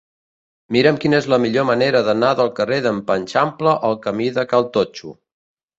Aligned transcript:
Mira'm 0.77 0.97
quina 1.03 1.19
és 1.23 1.27
la 1.33 1.39
millor 1.43 1.67
manera 1.71 2.01
d'anar 2.09 2.33
del 2.41 2.49
carrer 2.61 2.81
d'en 2.87 3.05
Panxampla 3.13 3.79
al 3.91 4.03
camí 4.09 4.33
de 4.41 4.49
Cal 4.55 4.69
Totxo. 4.79 5.19